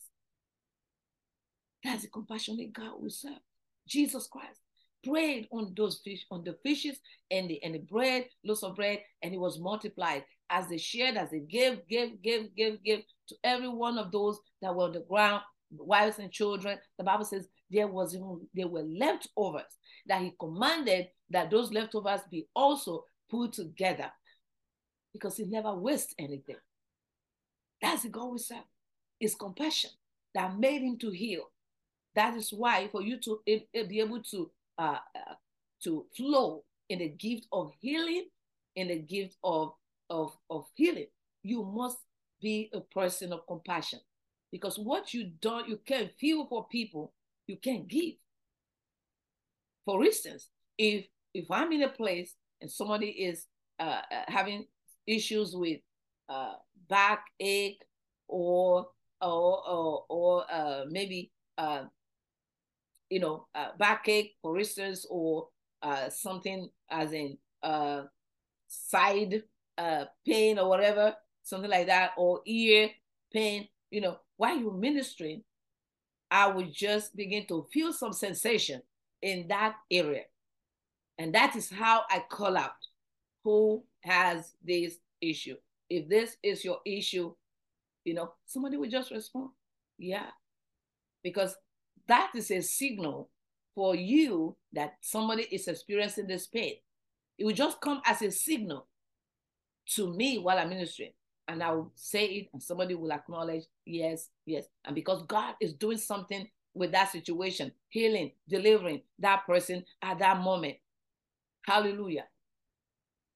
[1.84, 3.38] That's the compassionate God we serve.
[3.87, 4.63] Jesus Christ
[5.04, 6.98] prayed on those fish, on the fishes
[7.30, 11.16] and the and the bread, loaves of bread, and it was multiplied as they shared,
[11.16, 14.92] as they gave, gave, gave, gave, gave to every one of those that were on
[14.92, 16.78] the ground, wives and children.
[16.98, 18.16] The Bible says there was
[18.54, 19.62] there were leftovers
[20.06, 24.10] that he commanded that those leftovers be also put together
[25.12, 26.56] because he never wastes anything.
[27.80, 28.58] That's the God we serve.
[29.20, 29.90] It's compassion
[30.34, 31.50] that made him to heal.
[32.14, 34.98] That is why for you to eh, eh, be able to uh,
[35.82, 38.26] to flow in the gift of healing,
[38.76, 39.72] in the gift of,
[40.10, 41.06] of, of healing,
[41.42, 41.98] you must
[42.40, 44.00] be a person of compassion.
[44.50, 47.12] Because what you don't, you can't feel for people,
[47.46, 48.14] you can't give.
[49.84, 53.46] For instance, if if I'm in a place and somebody is
[53.80, 54.66] uh, uh having
[55.06, 55.80] issues with
[56.28, 56.54] uh,
[56.88, 57.82] backache
[58.28, 58.87] or
[59.20, 61.84] or or, or uh, maybe uh,
[63.14, 65.46] you know, uh, backache, for instance, or
[65.85, 68.03] uh, something as in uh,
[68.66, 69.44] side
[69.79, 72.90] uh, pain or whatever, something like that, or ear
[73.33, 75.44] pain, you know, while you're ministering,
[76.29, 78.83] I would just begin to feel some sensation
[79.22, 80.24] in that area.
[81.16, 82.72] And that is how I call out
[83.44, 85.55] who has this issue.
[85.88, 87.33] If this is your issue,
[88.05, 89.50] you know, somebody will just respond,
[89.98, 90.31] yeah.
[91.22, 91.55] Because
[92.08, 93.30] that is a signal
[93.74, 96.74] for you that somebody is experiencing this pain.
[97.38, 98.86] It will just come as a signal
[99.94, 101.12] to me while I'm ministering.
[101.46, 104.64] And I will say it, and somebody will acknowledge, yes, yes.
[104.84, 110.40] And because God is doing something with that situation, healing, delivering that person at that
[110.40, 110.76] moment.
[111.66, 112.24] Hallelujah.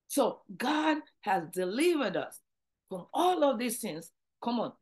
[0.09, 2.41] So God has delivered us
[2.89, 4.11] from all of these things.
[4.43, 4.73] Come on.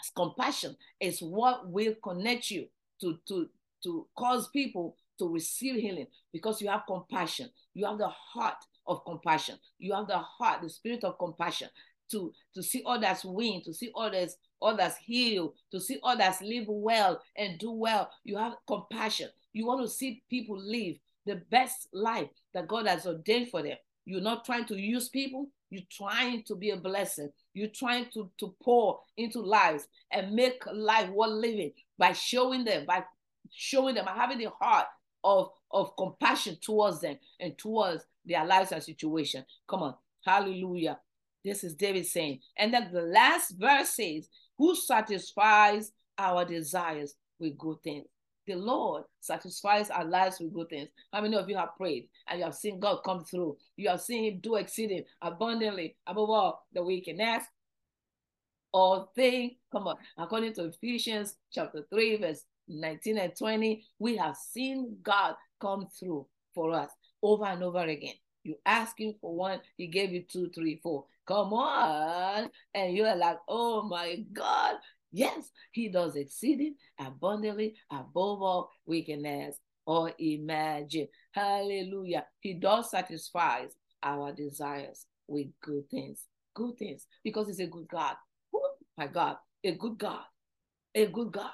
[0.00, 2.66] As Compassion is what will connect you
[3.02, 3.48] to, to,
[3.84, 7.50] to cause people to receive healing because you have compassion.
[7.74, 9.56] You have the heart of compassion.
[9.78, 11.68] You have the heart, the spirit of compassion
[12.10, 17.20] to, to see others win, to see others others heal, to see others live well
[17.36, 18.10] and do well.
[18.24, 19.28] You have compassion.
[19.52, 23.76] You want to see people live the best life that God has ordained for them.
[24.04, 27.30] You're not trying to use people, you're trying to be a blessing.
[27.54, 32.84] You're trying to, to pour into lives and make life worth living by showing them,
[32.84, 33.04] by
[33.52, 34.86] showing them, by having the heart
[35.22, 39.44] of, of compassion towards them and towards their lives and situation.
[39.68, 39.94] Come on.
[40.26, 40.98] Hallelujah.
[41.44, 42.40] This is David saying.
[42.58, 48.06] And then the last verse says, Who satisfies our desires with good things?
[48.48, 50.88] The Lord satisfies our lives with good things.
[51.12, 53.58] How many of you have prayed and you have seen God come through?
[53.76, 57.48] You have seen Him do exceeding abundantly above all that we can ask
[58.72, 59.54] or think.
[59.70, 65.34] Come on, according to Ephesians chapter 3, verse 19 and 20, we have seen God
[65.60, 66.90] come through for us
[67.22, 68.14] over and over again.
[68.44, 71.06] You ask him for one, he gave you two, three, four.
[71.26, 72.50] Come on.
[72.74, 74.76] And you're like, oh my God,
[75.12, 81.08] Yes, he does exceeding abundantly above all we can ask or imagine.
[81.32, 82.24] Hallelujah.
[82.40, 83.66] He does satisfy
[84.02, 86.26] our desires with good things.
[86.54, 87.06] Good things.
[87.22, 88.16] Because he's a good God.
[88.96, 89.36] My God.
[89.64, 90.24] A good God.
[90.94, 91.50] A good God.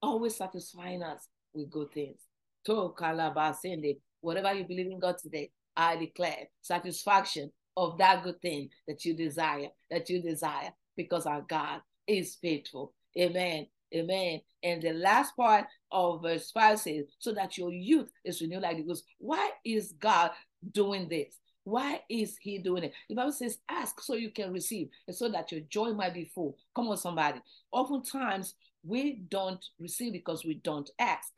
[0.00, 2.20] Always satisfying us with good things.
[2.66, 3.98] To Kalabasende.
[4.20, 9.14] Whatever you believe in God today, I declare satisfaction of that good thing that you
[9.14, 13.66] desire, that you desire, because our God is faithful Amen.
[13.94, 14.40] Amen.
[14.62, 18.76] And the last part of verse 5 says, so that your youth is renewed like
[18.76, 19.04] the ghost.
[19.18, 20.30] Why is God
[20.72, 21.38] doing this?
[21.68, 22.94] Why is he doing it?
[23.10, 26.30] The Bible says, ask so you can receive, and so that your joy might be
[26.34, 26.56] full.
[26.74, 27.40] Come on, somebody.
[27.70, 31.30] Oftentimes, we don't receive because we don't ask.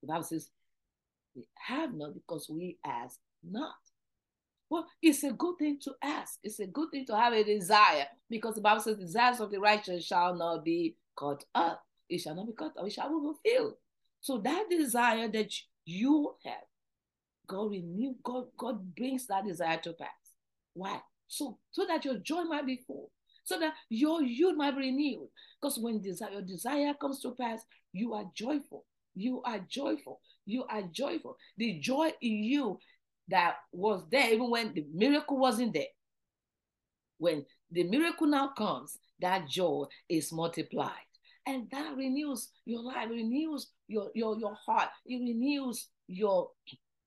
[0.00, 0.50] The Bible says,
[1.36, 3.18] we have not because we ask
[3.48, 3.76] not.
[4.68, 6.40] Well, it's a good thing to ask.
[6.42, 9.60] It's a good thing to have a desire because the Bible says, desires of the
[9.60, 11.84] righteous shall not be cut up.
[12.08, 12.86] It shall not be cut up.
[12.86, 13.74] It shall be fulfilled.
[14.20, 15.52] So that desire that
[15.84, 16.64] you have,
[17.52, 20.08] God renew, God, God brings that desire to pass.
[20.72, 21.00] Why?
[21.28, 23.10] So, so that your joy might be full,
[23.44, 25.28] so that your youth might be renewed.
[25.60, 27.60] Because when desire, your desire comes to pass,
[27.92, 28.86] you are joyful.
[29.14, 30.20] You are joyful.
[30.46, 31.36] You are joyful.
[31.58, 32.78] The joy in you
[33.28, 35.92] that was there, even when the miracle wasn't there.
[37.18, 40.90] When the miracle now comes, that joy is multiplied.
[41.44, 46.48] And that renews your life, renews your, your, your heart, it renews your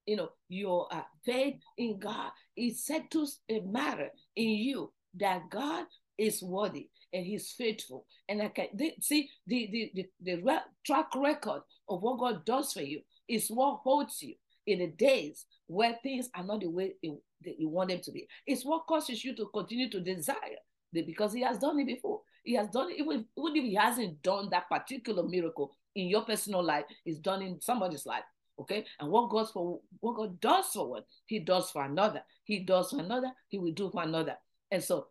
[0.06, 2.32] you know your uh, faith in God.
[2.56, 5.86] It settles a matter in you that God
[6.18, 8.06] is worthy and He's faithful.
[8.30, 12.46] And I can they, see the the the, the re- track record of what God
[12.46, 14.36] does for you is what holds you
[14.68, 18.28] in the days where things are not the way that you want them to be.
[18.46, 20.60] It's what causes you to continue to desire
[20.94, 22.22] because He has done it before.
[22.44, 26.22] He has done it, even, even if He hasn't done that particular miracle in your
[26.24, 28.24] personal life, He's done in somebody's life.
[28.60, 32.22] Okay, and what God for what God does for one, He does for another.
[32.46, 34.36] He does for another, He will do for another.
[34.72, 35.08] And so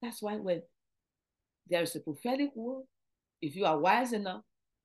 [0.00, 0.62] that's why when
[1.68, 2.84] there is a prophetic word,
[3.40, 4.42] if you are wise enough,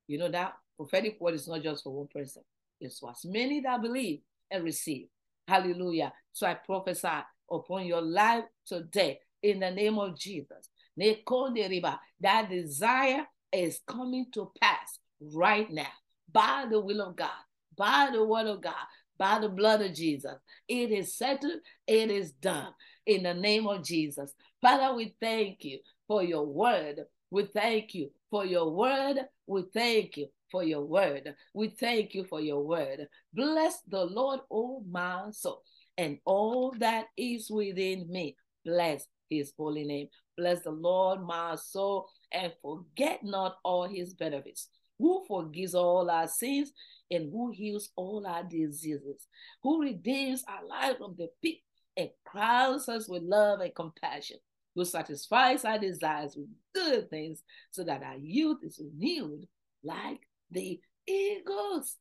[0.07, 2.43] you know that prophetic word is not just for one person.
[2.79, 5.07] It's for as many that believe and receive.
[5.47, 6.13] Hallelujah.
[6.33, 7.07] So I prophesy
[7.51, 10.69] upon your life today in the name of Jesus.
[10.97, 15.87] That desire is coming to pass right now
[16.31, 17.29] by the will of God,
[17.77, 18.73] by the word of God,
[19.17, 20.35] by the blood of Jesus.
[20.67, 22.73] It is settled, it is done
[23.05, 24.33] in the name of Jesus.
[24.61, 27.01] Father, we thank you for your word.
[27.29, 29.17] We thank you for your word.
[29.45, 31.35] We thank you for your word.
[31.53, 33.07] We thank you for your word.
[33.33, 35.61] Bless the Lord, oh my soul,
[35.97, 38.35] and all that is within me.
[38.65, 40.07] Bless his holy name.
[40.37, 44.69] Bless the Lord, my soul, and forget not all his benefits.
[44.99, 46.71] Who forgives all our sins
[47.11, 49.27] and who heals all our diseases,
[49.61, 51.57] who redeems our life from the pit
[51.95, 54.37] and crowns us with love and compassion,
[54.75, 59.47] who satisfies our desires with good things so that our youth is renewed
[59.83, 60.21] like
[60.51, 61.97] the eagles.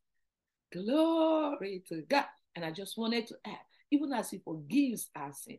[0.73, 2.27] Glory to God.
[2.55, 3.59] And I just wanted to add,
[3.91, 5.59] even as He forgives our sin,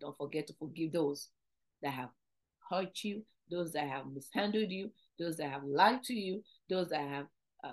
[0.00, 1.28] don't forget to forgive those
[1.82, 2.10] that have
[2.68, 4.90] hurt you, those that have mishandled you,
[5.20, 7.26] those that have lied to you, those that have
[7.62, 7.72] uh,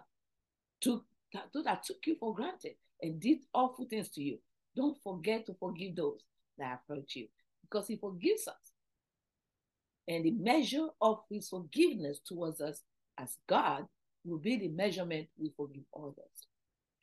[0.81, 1.05] took
[1.53, 4.37] those that took you for granted and did awful things to you.
[4.75, 6.19] Don't forget to forgive those
[6.57, 7.27] that have hurt you
[7.61, 8.71] because He forgives us.
[10.07, 12.81] And the measure of His forgiveness towards us
[13.17, 13.85] as God
[14.25, 16.47] will be the measurement we forgive others.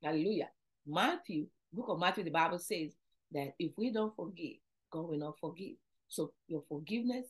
[0.03, 0.51] Hallelujah.
[0.87, 2.93] Matthew, book of Matthew, the Bible says
[3.33, 4.57] that if we don't forgive,
[4.91, 5.77] God will not forgive.
[6.09, 7.27] So your forgiveness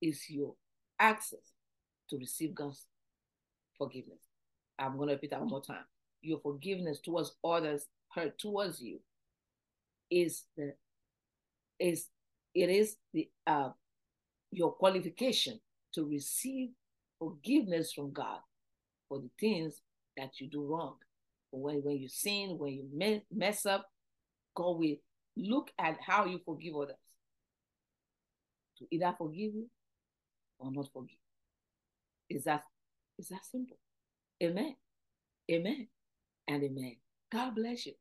[0.00, 0.54] is your
[0.98, 1.52] access
[2.10, 2.84] to receive God's
[3.76, 4.20] forgiveness.
[4.78, 5.84] I'm going to repeat that one more time.
[6.22, 8.98] Your forgiveness towards others hurt towards you
[10.10, 10.74] is the
[11.78, 12.06] is
[12.54, 13.70] it is the uh
[14.50, 15.60] your qualification
[15.94, 16.70] to receive
[17.18, 18.38] forgiveness from God
[19.08, 19.80] for the things
[20.16, 20.96] that you do wrong.
[21.50, 23.90] When, when you sin, when you mess up,
[24.54, 24.96] God will
[25.36, 26.96] look at how you forgive others.
[28.78, 29.68] To either forgive you
[30.58, 31.16] or not forgive.
[32.30, 32.62] Is that
[33.18, 33.78] is that simple?
[34.42, 34.76] Amen.
[35.50, 35.88] Amen.
[36.46, 36.96] And amen.
[37.32, 37.94] God bless you.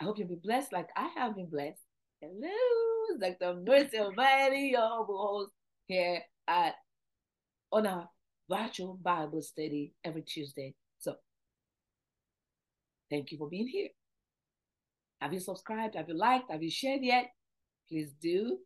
[0.00, 1.80] I hope you'll be blessed like I have been blessed.
[2.20, 3.60] Hello, Dr.
[3.66, 5.52] Mercy Almighty, your host
[5.86, 6.74] here at
[7.72, 8.08] on our
[8.50, 10.74] virtual Bible study every Tuesday.
[10.98, 11.14] So
[13.10, 13.88] thank you for being here.
[15.20, 15.94] Have you subscribed?
[15.94, 16.50] Have you liked?
[16.50, 17.30] Have you shared yet?
[17.88, 18.58] Please do.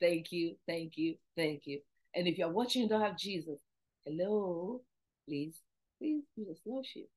[0.00, 1.80] Thank you, thank you, thank you.
[2.14, 3.58] And if you're watching and don't have Jesus,
[4.04, 4.82] hello,
[5.26, 5.60] please,
[5.98, 7.08] please do the slow shift.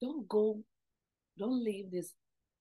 [0.00, 0.60] Don't go,
[1.38, 2.14] don't leave this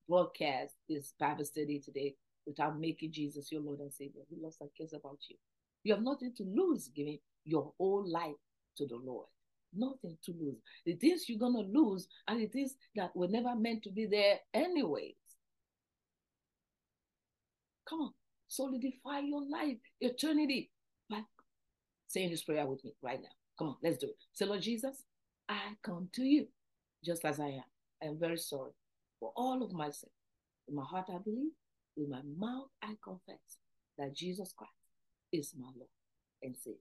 [0.07, 2.15] broadcast, this Bible study today
[2.45, 4.21] without making Jesus your Lord and Savior.
[4.29, 5.36] He loves and cares about you.
[5.84, 8.36] You have nothing to lose giving your whole life
[8.77, 9.27] to the Lord.
[9.75, 10.59] Nothing to lose.
[10.86, 14.05] The things you're going to lose are the things that were never meant to be
[14.05, 15.15] there anyways.
[17.89, 18.13] Come on,
[18.47, 20.69] solidify your life, eternity
[22.14, 23.30] saying this prayer with me right now.
[23.57, 24.18] Come on, let's do it.
[24.34, 25.03] Say, Lord Jesus,
[25.49, 26.47] I come to you
[27.03, 27.64] just as I am.
[28.01, 28.72] I am very sorry
[29.20, 30.09] for all of my sin.
[30.68, 31.51] In my heart, I believe.
[31.95, 33.57] With my mouth, I confess
[33.97, 34.72] that Jesus Christ
[35.32, 35.89] is my Lord
[36.41, 36.80] and Savior.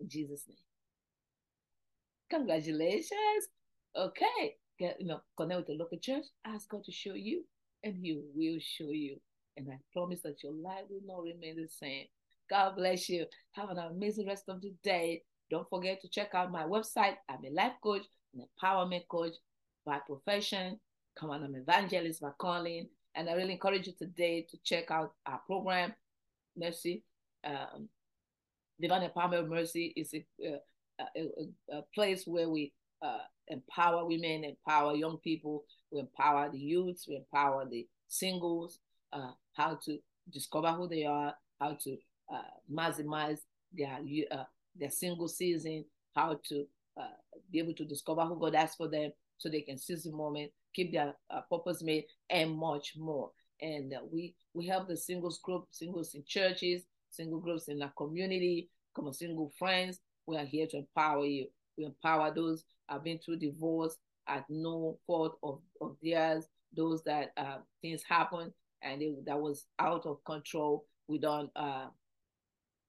[0.00, 0.58] In Jesus' name.
[2.30, 3.48] Congratulations.
[3.96, 4.56] Okay.
[4.78, 6.24] Get, you know, connect with the local church.
[6.44, 7.44] Ask God to show you,
[7.84, 9.16] and He will show you.
[9.56, 12.06] And I promise that your life will not remain the same.
[12.50, 13.26] God bless you.
[13.52, 15.22] Have an amazing rest of the day.
[15.50, 17.16] Don't forget to check out my website.
[17.28, 18.02] I'm a life coach,
[18.34, 19.34] an empowerment coach
[19.84, 20.78] by profession.
[21.18, 22.88] Come on, I'm evangelist by calling.
[23.14, 25.94] And I really encourage you today to check out our program,
[26.56, 27.02] Mercy.
[27.44, 27.88] Um,
[28.80, 30.60] Divine Empowerment Mercy is a, a,
[31.16, 32.72] a, a place where we
[33.02, 33.18] uh,
[33.48, 38.78] empower women, empower young people, we empower the youths, we empower the singles,
[39.12, 39.98] uh, how to
[40.32, 41.96] discover who they are, how to
[42.32, 43.38] uh, maximize
[43.72, 43.98] their
[44.30, 44.44] uh,
[44.76, 46.64] their single season, how to
[47.00, 47.16] uh,
[47.50, 50.50] be able to discover who God has for them, so they can seize the moment,
[50.74, 53.30] keep their uh, purpose made, and much more.
[53.60, 57.92] And uh, we we help the singles group, singles in churches, single groups in our
[57.96, 60.00] community, come single friends.
[60.26, 61.46] We are here to empower you.
[61.76, 63.96] We empower those have been through divorce
[64.28, 66.44] at no fault of, of theirs,
[66.76, 68.52] those that uh, things happen
[68.82, 70.84] and it, that was out of control.
[71.06, 71.50] We don't.
[71.56, 71.86] Uh,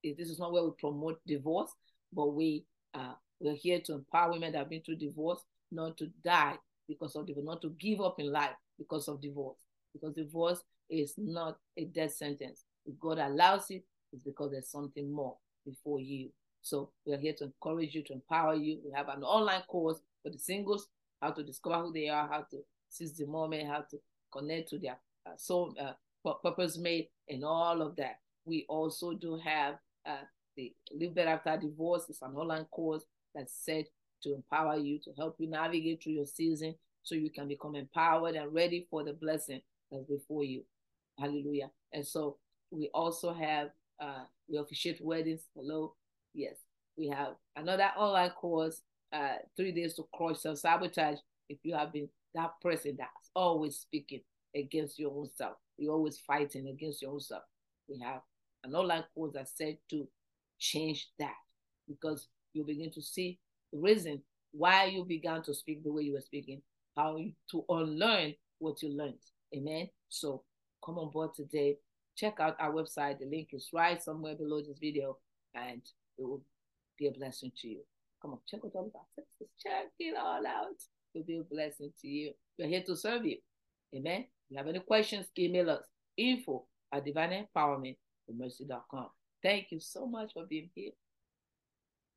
[0.04, 1.72] this is not where we promote divorce,
[2.14, 5.42] but we uh, we're here to empower women that have been through divorce
[5.72, 6.56] not to die
[6.88, 9.58] because of divorce, not to give up in life because of divorce.
[9.94, 12.64] Because divorce is not a death sentence.
[12.86, 15.36] If God allows it, it's because there's something more
[15.66, 16.30] before you.
[16.62, 18.80] So we're here to encourage you, to empower you.
[18.84, 20.88] We have an online course for the singles,
[21.22, 22.58] how to discover who they are, how to
[22.90, 23.98] seize the moment, how to
[24.32, 25.94] connect to their uh, soul, uh,
[26.44, 28.20] purpose made, and all of that.
[28.46, 29.76] We also do have
[30.10, 30.24] uh,
[30.56, 32.06] the Live Better After Divorce.
[32.10, 33.04] It's an online course
[33.36, 33.86] that's set
[34.24, 38.36] to empower you, to help you navigate through your season so you can become empowered
[38.36, 40.64] and ready for the blessing that's before you.
[41.18, 41.70] Hallelujah.
[41.94, 42.38] And so
[42.72, 43.70] we also have,
[44.02, 45.42] uh, we officiate weddings.
[45.56, 45.96] Hello.
[46.34, 46.56] Yes.
[46.98, 48.82] We have another online course,
[49.14, 51.20] uh, three days to crush self sabotage.
[51.48, 54.22] If you have been that person that's always speaking
[54.56, 57.44] against your own self, you're always fighting against your own self.
[57.88, 58.22] We have
[58.64, 60.08] an online course that's said to
[60.60, 61.36] change that
[61.88, 63.40] because you begin to see
[63.72, 66.62] the reason why you began to speak the way you were speaking,
[66.98, 69.20] how you, to unlearn what you learned.
[69.56, 69.90] Amen.
[70.10, 70.44] So
[70.84, 71.78] come on board today.
[72.16, 73.20] Check out our website.
[73.20, 75.18] The link is right somewhere below this video,
[75.56, 75.82] and
[76.18, 76.42] it will
[76.98, 77.80] be a blessing to you.
[78.22, 79.54] Come on, check out all of our services.
[79.64, 80.76] Check it all out.
[81.14, 82.34] It will be a blessing to you.
[82.58, 83.38] We're here to serve you.
[83.96, 84.22] Amen.
[84.22, 85.84] If you have any questions, email us
[86.18, 87.06] info at
[88.30, 89.08] divineempowermentmercy.com.
[89.42, 90.92] Thank you so much for being here.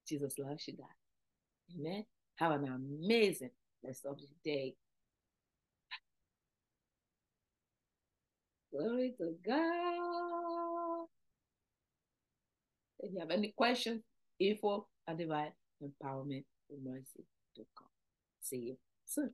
[0.07, 1.79] Jesus loves you, God.
[1.79, 2.05] Amen.
[2.37, 3.51] Have an amazing
[3.85, 4.75] rest of the day.
[8.73, 11.07] Glory to God.
[13.01, 14.03] If you have any questions,
[14.39, 15.53] info at divine
[15.83, 16.45] empowerment
[16.83, 17.87] mercy.com.
[18.41, 19.31] See you soon.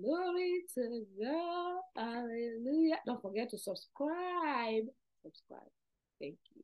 [0.00, 1.80] Glory to God.
[1.96, 2.96] Hallelujah.
[3.06, 4.84] Don't forget to subscribe.
[5.22, 5.70] Subscribe.
[6.20, 6.62] Thank you.